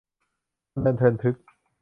[0.73, 1.35] พะเนินเทินทึก